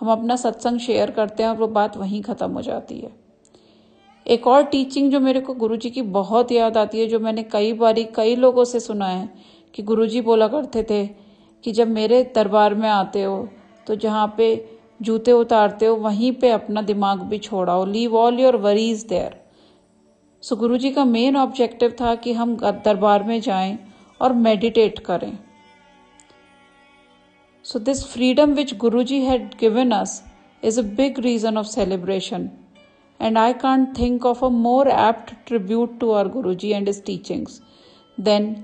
हम 0.00 0.10
अपना 0.12 0.36
सत्संग 0.36 0.80
शेयर 0.80 1.10
करते 1.10 1.42
हैं 1.42 1.50
और 1.50 1.56
वो 1.56 1.66
बात 1.68 1.96
वहीं 1.96 2.22
ख़त्म 2.22 2.52
हो 2.52 2.62
जाती 2.62 2.98
है 2.98 3.10
एक 4.26 4.46
और 4.46 4.62
टीचिंग 4.64 5.10
जो 5.12 5.20
मेरे 5.20 5.40
को 5.40 5.54
गुरुजी 5.54 5.90
की 5.90 6.02
बहुत 6.12 6.52
याद 6.52 6.76
आती 6.76 7.00
है 7.00 7.06
जो 7.06 7.18
मैंने 7.18 7.42
कई 7.42 7.72
बारी 7.72 8.04
कई 8.14 8.36
लोगों 8.36 8.64
से 8.64 8.80
सुना 8.80 9.06
है 9.06 9.28
कि 9.74 9.82
गुरुजी 9.82 10.20
बोला 10.20 10.48
करते 10.48 10.82
थे 10.90 11.29
कि 11.64 11.72
जब 11.72 11.88
मेरे 11.88 12.22
दरबार 12.34 12.74
में 12.74 12.88
आते 12.88 13.22
हो 13.22 13.48
तो 13.86 13.94
जहाँ 13.96 14.26
पे 14.36 14.48
जूते 15.02 15.32
उतारते 15.32 15.86
हो 15.86 15.96
वहीं 15.96 16.32
पे 16.32 16.50
अपना 16.50 16.82
दिमाग 16.82 17.20
भी 17.20 17.38
छोड़ाओ 17.38 17.84
leave 17.84 18.16
all 18.16 18.40
your 18.40 18.56
worries 18.56 19.04
there 19.04 19.36
so 20.42 20.56
Guru 20.56 20.76
ji 20.78 20.90
का 20.90 21.04
मेन 21.04 21.36
ऑब्जेक्टिव 21.36 21.94
था 22.00 22.14
कि 22.14 22.32
हम 22.32 22.56
दरबार 22.56 23.22
में 23.22 23.40
जाएं 23.40 23.78
और 24.20 24.32
मेडिटेट 24.38 24.98
करें 24.98 25.32
so 27.64 27.78
this 27.78 28.04
freedom 28.06 28.52
which 28.54 28.74
Guru 28.76 29.02
ji 29.02 29.20
had 29.20 29.54
given 29.60 29.90
us 29.90 30.22
is 30.62 30.78
a 30.78 30.82
big 30.96 31.18
reason 31.20 31.56
of 31.56 31.66
celebration 31.66 32.48
and 33.20 33.38
I 33.38 33.52
can't 33.58 33.98
think 33.98 34.26
of 34.26 34.44
a 34.44 34.48
more 34.48 34.88
apt 34.88 35.34
tribute 35.46 35.98
to 36.00 36.10
our 36.12 36.28
Guru 36.28 36.54
ji 36.54 36.70
and 36.70 36.88
his 36.88 37.04
teachings 37.04 37.60
then 38.18 38.54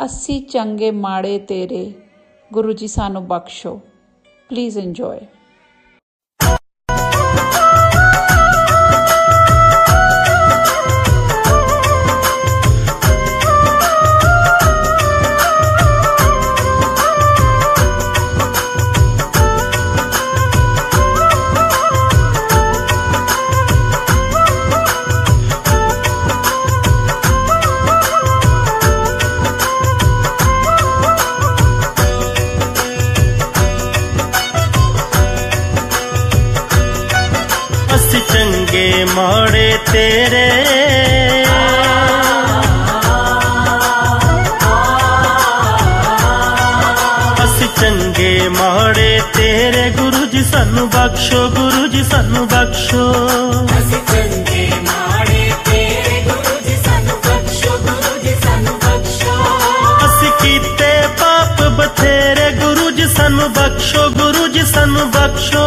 अस्सी 0.00 0.38
चंगे 0.50 0.90
माड़े 0.90 1.38
तेरे 1.38 1.84
ਗੁਰੂ 2.52 2.72
ਜੀ 2.72 2.86
ਸਾਨੂੰ 2.86 3.26
ਬਖਸ਼ੋ 3.26 3.80
ਪਲੀਜ਼ 4.50 4.78
ਇੰਜੋਏ 4.78 5.20
ਬਖਸ਼ੋ 51.04 51.38
ਗੁਰੂ 51.48 51.86
ਜੀ 51.86 52.02
ਸਾਨੂੰ 52.02 52.46
ਬਖਸ਼ੋ 52.48 53.00
ਅਸੀਂ 53.78 53.98
ਚੰਗੇ 54.10 54.68
ਮਾੜੇ 54.84 55.50
ਤੇਰੇ 55.64 56.20
ਗੁਰੂ 56.24 56.54
ਜੀ 56.64 56.76
ਸਾਨੂੰ 56.84 57.16
ਬਖਸ਼ੋ 57.26 57.76
ਗੁਰੂ 57.78 58.22
ਜੀ 58.22 58.34
ਸਾਨੂੰ 58.44 58.78
ਬਖਸ਼ੋ 58.78 59.34
ਅਸੀਂ 60.06 60.30
ਕੀਤੇ 60.42 60.90
ਪਾਪ 61.20 61.62
ਬਥੇਰੇ 61.78 62.50
ਗੁਰੂ 62.60 62.90
ਜੀ 62.90 63.06
ਸਾਨੂੰ 63.16 63.52
ਬਖਸ਼ੋ 63.52 64.08
ਗੁਰੂ 64.10 64.46
ਜੀ 64.48 64.62
ਸਾਨੂੰ 64.64 65.10
ਬਖਸ਼ੋ 65.10 65.64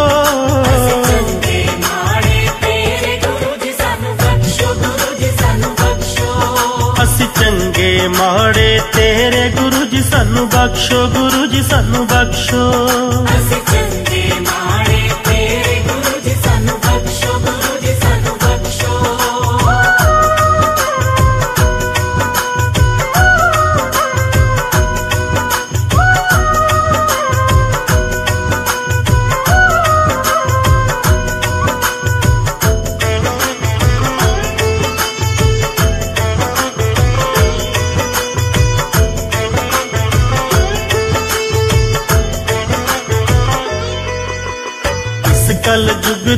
ਅਸੀਂ 0.63 1.03
ਚੰਗੇ 1.05 1.65
ਮਾੜੇ 1.83 2.47
ਤੇਰੇ 2.61 3.19
ਗੁਰੂ 3.25 3.55
ਜੀ 3.63 3.73
ਸਾਨੂੰ 3.79 4.15
ਬਖਸ਼ੋ 4.17 4.73
ਗੁਰੂ 4.73 5.15
ਜੀ 5.19 5.31
ਸਾਨੂੰ 5.39 5.75
ਬਖਸ਼ੋ 5.75 6.93
ਅਸੀਂ 7.03 7.27
ਚੰਗੇ 7.39 8.07
ਮਾੜੇ 8.17 8.79
ਤੇਰੇ 8.93 9.49
ਗੁਰੂ 9.51 9.85
ਜੀ 9.85 10.01
ਸਾਨੂੰ 10.11 10.49
ਬਖਸ਼ੋ 10.49 11.07
ਗੁਰੂ 11.15 11.45
ਜੀ 11.45 11.63
ਸਾਨੂੰ 11.69 12.07
ਬਖਸ਼ੋ 12.07 12.65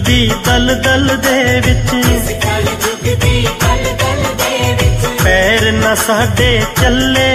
ਦੀ 0.10 0.32
ਦਲ 0.46 0.74
ਦਲ 0.76 1.08
ਦੇ 1.16 1.60
ਵਿੱਚ 1.60 1.90
ਜੁਗਦੀ 2.84 3.48
ਦੇ 4.38 4.74
ਵਿੱਚ 4.74 5.06
ਪੈਰ 5.24 5.72
ਨਾ 5.72 5.94
ਸਾਡੇ 5.96 6.48
ਚੱਲੇ 6.82 7.28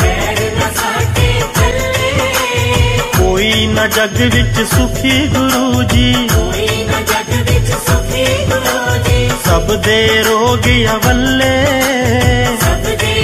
ਪੈਰ 0.00 0.40
ਨਾ 0.58 0.68
ਸਾਡੇ 0.72 1.32
ਚੱਲੇ 1.54 3.00
ਕੋਈ 3.18 3.66
ਨਾ 3.66 3.86
ਜਗ 3.86 4.20
ਵਿੱਚ 4.34 4.60
ਸੁਖੀ 4.74 5.16
ਗੁਰੂ 5.28 5.82
ਜੀ 5.82 6.12
ਕੋਈ 6.34 6.84
ਨਾ 6.84 7.00
ਜਗ 7.02 7.32
ਵਿੱਚ 7.50 7.72
ਸੁਖੀ 7.88 8.26
ਗੁਰੂ 8.46 8.98
ਜੀ 9.08 9.28
ਸਭ 9.44 9.74
ਦੇ 9.80 10.22
ਰੋਗ 10.22 10.68
ਅਵੱਲੇ 10.94 11.54
ਸਭ 12.56 12.96
ਦੇ 12.96 13.14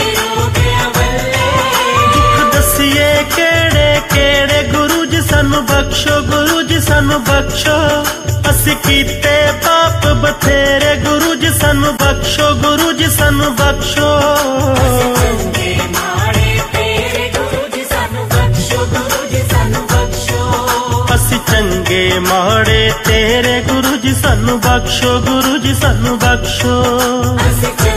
ਦੁੱਖ 2.44 3.24
ਕਿਹੜੇ 3.34 4.00
ਕਿਹੜੇ 4.14 4.62
ਗੁਰੂ 4.72 5.04
ਜੀ 5.04 5.20
ਸਾਨੂੰ 5.20 5.64
ਬਖਸ਼ੋ 5.66 6.20
ਗੁਰੂ 6.22 6.62
ਜੀ 6.62 6.80
ਸਾਨੂੰ 6.80 7.22
ਬਖਸ਼ੋ 7.24 7.78
ਕੀਤੇ 8.74 9.36
ਪਾਪ 9.64 10.06
ਬਥੇਰੇ 10.22 10.94
ਗੁਰੂ 11.04 11.34
ਜੀ 11.34 11.50
ਸਾਨੂੰ 11.60 11.94
ਬਖਸ਼ੋ 11.96 12.54
ਗੁਰੂ 12.54 12.92
ਜੀ 12.92 13.08
ਸਾਨੂੰ 13.08 13.54
ਬਖਸ਼ੋ 13.56 14.06
ਅਸੀਂ 14.74 15.12
ਚੰਗੇ 15.36 15.70
ਮਾੜੇ 15.92 16.58
ਤੇਰੇ 16.72 17.28
ਗੁਰੂ 17.36 17.68
ਜੀ 17.76 17.84
ਸਾਨੂੰ 17.90 18.26
ਬਖਸ਼ੋ 18.34 18.84
ਗੁਰੂ 18.94 19.26
ਜੀ 19.26 19.42
ਸਾਨੂੰ 25.74 26.18
ਬਖਸ਼ੋ 26.18 26.76
ਅਸੀਂ 27.48 27.72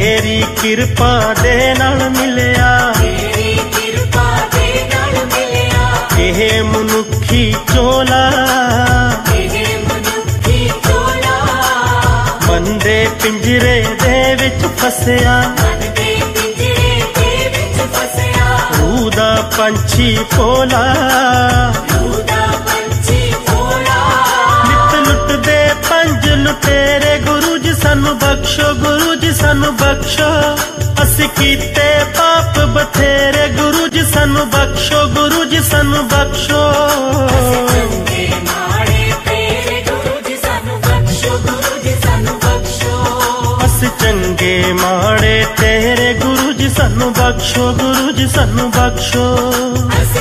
ਤੇਰੀ 0.00 0.42
ਕਿਰਪਾ 0.60 1.34
ਦੇ 1.42 1.74
ਨਾਲ 1.78 1.98
ਮਿਲਿਆ 2.10 2.68
ਤੇਰੀ 3.00 3.54
ਕਿਰਪਾ 3.74 4.22
ਦੇ 4.54 4.84
ਨਾਲ 4.92 5.26
ਮਿਲਿਆ 5.26 5.88
ਇਹ 6.18 6.62
ਮਨੁੱਖੀ 6.64 7.42
ਚੋਲਾ 7.72 8.20
ਇਹ 9.34 9.58
ਮਨੁੱਖੀ 9.80 10.70
ਚੋਲਾ 10.86 11.36
ਬੰਦੇ 12.46 12.96
ਪਿੰਜਰੇ 13.22 13.82
ਦੇ 14.02 14.34
ਵਿੱਚ 14.34 14.66
ਫਸਿਆ 14.78 15.38
ਬੰਦੇ 15.60 16.16
ਪਿੰਜਰੇ 16.34 17.02
ਦੇ 17.18 17.48
ਵਿੱਚ 17.48 17.82
ਫਸਿਆ 17.94 18.58
ਰੂਹ 18.78 19.10
ਪੰਛੀ 19.58 20.16
ਪੋਲਾ 20.36 20.84
ਰੂਹ 21.92 22.22
ਦਾ 22.24 22.46
ਪੰਛੀ 22.66 23.32
ਪੋਲਾ 23.46 24.00
ਨਿਤ 24.64 25.08
ਲੁੱਟਦੇ 25.08 25.58
ਪੰਜ 25.90 26.28
ਲੁਟੇਰੇ 26.38 27.18
ਗੁਰੂ 27.18 27.49
ਸਾਨੂੰ 27.82 28.18
ਬਖਸ਼ੋ 28.18 28.72
ਗੁਰੂ 28.74 29.14
ਜੀ 29.14 29.32
ਸਾਨੂੰ 29.32 29.76
ਬਖਸ਼ੋ 29.76 30.30
ਅਸੀਂ 31.02 31.28
ਕੀਤੇ 31.28 31.88
ਪਾਪ 32.16 32.58
ਬਥੇਰੇ 32.74 33.48
ਗੁਰੂ 33.56 33.88
ਜੀ 33.88 34.02
ਸਾਨੂੰ 34.04 34.48
ਬਖਸ਼ੋ 34.50 35.06
ਗੁਰੂ 35.08 35.44
ਜੀ 35.44 35.60
ਸਾਨੂੰ 35.62 36.08
ਬਖਸ਼ੋ 36.08 36.60
ਚੰਗੇ 37.20 38.22
ਮਾੜੇ 38.32 39.16
ਤੇਰੇ 39.26 39.82
ਗੁਰੂ 39.86 40.20
ਜੀ 40.28 40.36
ਸਾਨੂੰ 40.36 40.78
ਬਖਸ਼ੋ 40.86 41.40
ਗੁਰੂ 41.48 41.80
ਜੀ 41.82 41.96
ਸਾਨੂੰ 48.26 48.70
ਬਖਸ਼ੋ 48.70 49.24
ਅਸੀਂ 50.02 50.21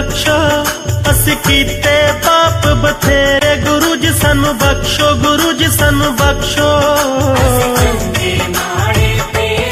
ਬਖਸ਼ੋ 0.00 0.34
ਅਸੀਂ 1.10 1.34
ਕੀਤੇ 1.36 1.96
ਪਾਪ 2.24 2.66
ਬਥੇਰੇ 2.74 3.56
ਗੁਰੂ 3.56 3.96
ਜੀ 3.96 4.12
ਸਾਨੂੰ 4.12 4.56
ਬਖਸ਼ੋ 4.58 5.14
ਗੁਰੂ 5.16 5.52
ਜੀ 5.52 5.66
ਸਾਨੂੰ 5.68 6.14
ਬਖਸ਼ੋ 6.16 6.68
ਅਸੀਂ 7.40 8.38
ਮਾੜੇ 8.48 9.20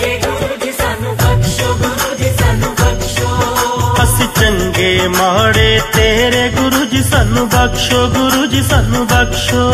ਤੇਰੇ 0.00 0.18
ਗੁਰੂ 0.24 0.56
ਜੀ 0.64 0.72
ਸਾਨੂੰ 0.72 1.16
ਬਖਸ਼ੋ 1.16 1.74
ਗੁਰੂ 1.74 2.14
ਜੀ 2.18 2.30
ਸਾਨੂੰ 2.40 2.74
ਬਖਸ਼ੋ 2.74 3.28
ਚੰਗੇ 4.40 5.08
ਮਾੜੇ 5.08 5.80
ਤੇਰੇ 5.94 6.48
ਗੁਰੂ 6.50 6.84
ਜੀ 6.84 7.02
ਸਾਨੂੰ 7.02 7.48
ਬਖਸ਼ੋ 7.48 8.06
ਗੁਰੂ 8.08 8.46
ਜੀ 8.46 8.62
ਸਾਨੂੰ 8.62 9.06
ਬਖਸ਼ੋ 9.06 9.70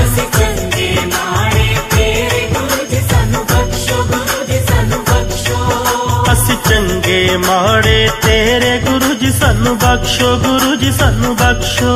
ਅਸੀਂ 0.04 0.26
चंगे 6.74 7.18
माड़े 7.38 7.98
तेरे 8.22 8.70
गुरु 8.84 9.10
जी 9.18 9.28
सानू 9.32 9.74
बख्शो 9.82 10.30
गुरु 10.44 10.70
जी 10.82 10.90
सानू 11.00 11.34
बख्शो 11.42 11.92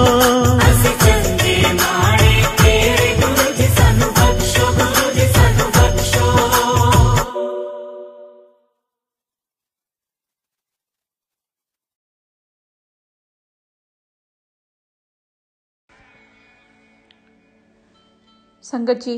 Sangat 18.69 19.05
ji, 19.05 19.13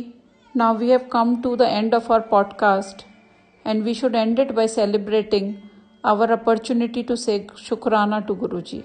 now 0.54 0.74
we 0.80 0.90
have 0.90 1.06
come 1.10 1.30
to 1.42 1.56
the 1.56 1.68
end 1.68 1.92
of 1.92 2.10
our 2.16 2.22
podcast. 2.34 3.09
and 3.64 3.84
we 3.84 3.94
should 3.94 4.14
end 4.14 4.38
it 4.38 4.54
by 4.54 4.66
celebrating 4.66 5.62
our 6.04 6.32
opportunity 6.32 7.02
to 7.04 7.16
say 7.16 7.46
Shukrana 7.46 8.26
to 8.26 8.34
Guruji. 8.34 8.82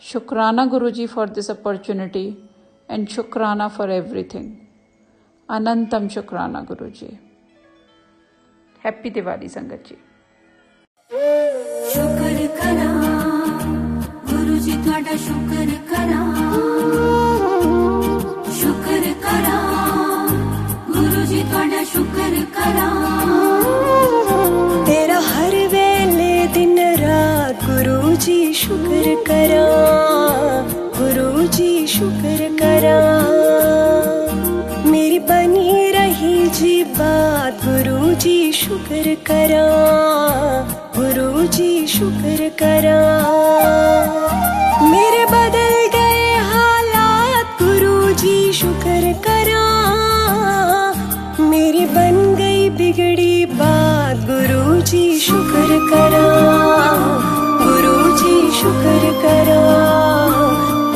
Shukrana 0.00 0.68
Guruji 0.70 1.08
for 1.08 1.26
this 1.26 1.50
opportunity 1.50 2.36
and 2.88 3.08
Shukrana 3.08 3.70
for 3.70 3.88
everything. 3.88 4.66
Anantam 5.48 6.10
Shukrana 6.10 6.66
Guruji. 6.66 7.18
Happy 8.82 9.10
Diwali 9.10 9.48
Sangat 9.50 9.84
ji. 9.84 9.96
ਸ਼ੁਕਰ 11.92 12.36
शुक्र 21.92 22.42
करा 22.56 22.86
तेरा 24.86 25.18
हर 25.26 25.54
वेले 25.72 26.32
दिन 26.54 26.78
रात 27.00 27.64
गुरु 27.64 28.14
जी 28.24 28.38
शुक्र 28.62 29.14
करा 29.28 29.64
गुरु 30.98 31.46
जी 31.56 31.70
शुक्र 31.96 32.48
करा 32.62 32.96
मेरी 34.90 35.18
बनी 35.30 35.90
रही 35.96 36.46
जी 36.58 36.74
बात 36.98 37.64
गुरु 37.64 38.14
जी 38.24 38.36
शुक्र 38.62 39.14
करा 39.30 39.64
गुरु 40.98 41.46
जी 41.58 41.70
शुक्र 41.96 42.48
करा 42.62 42.98
मेरे 44.92 45.24
बदल 45.34 45.74
करो 55.96 56.24
गुरु 57.64 57.96
जी 58.22 58.34
शुक्र 58.60 59.12
करो 59.24 59.60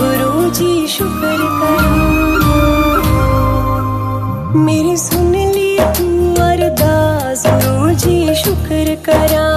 गुरु 0.01 0.49
जी 0.61 0.73
शुक्र 0.97 1.37
करो 1.61 2.09
मेरी 4.67 4.97
सुन 5.07 5.33
ली 5.57 5.71
तू 5.99 6.09
अरदास 6.49 7.47
गुरु 7.65 7.95
जी 8.05 8.19
शुक्र 8.45 8.95
करा 9.09 9.50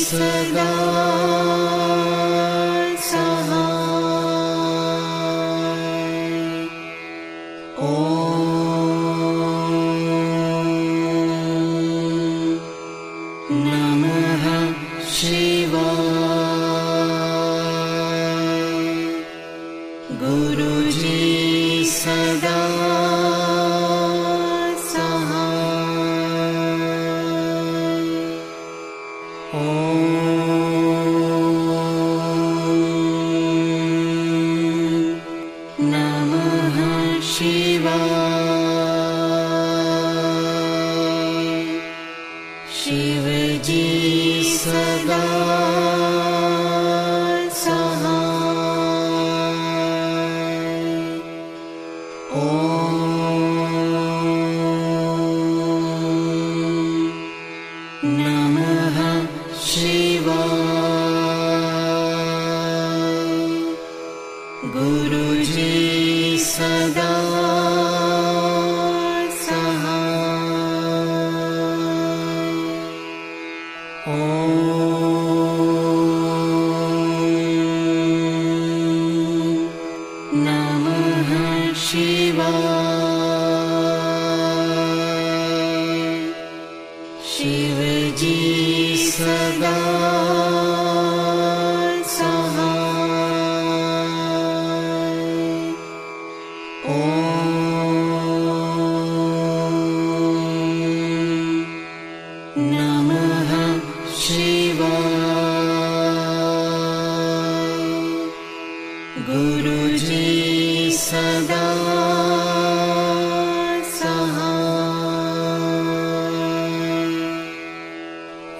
सदा 0.04 1.37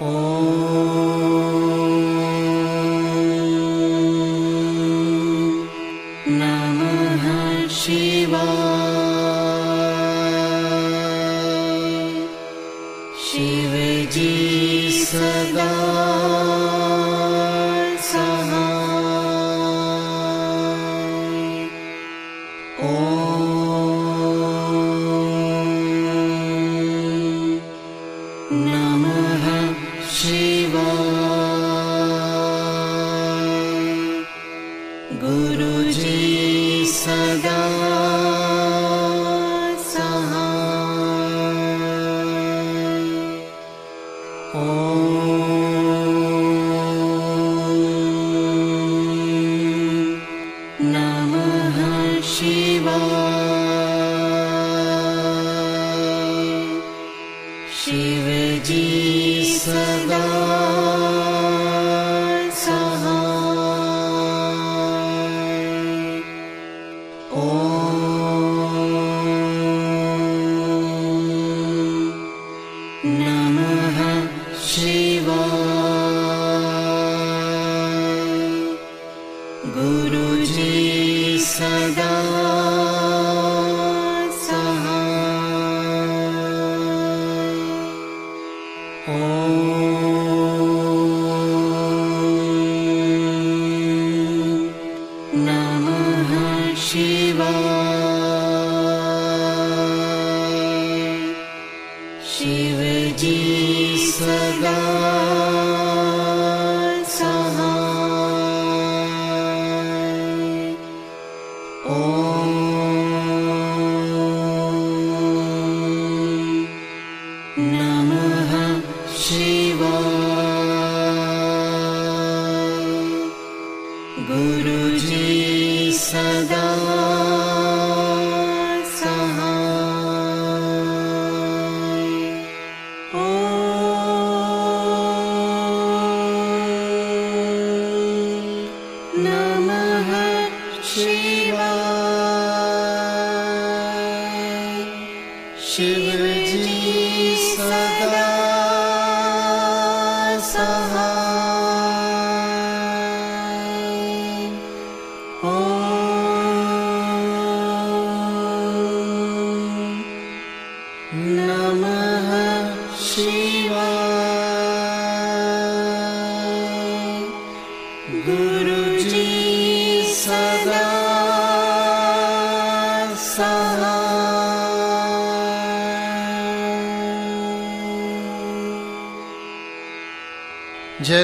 Oh. 0.00 0.57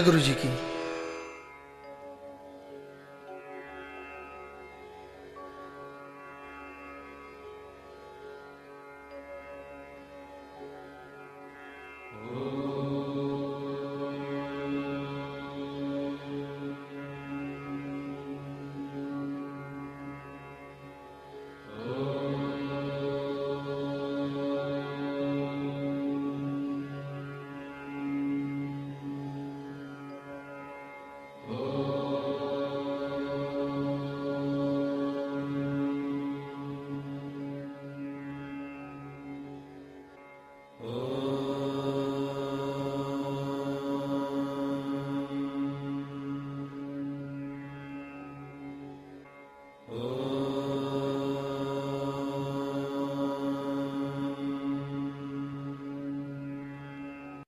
सतगुरु 0.05 0.21
जी 0.21 0.33
की 0.37 0.49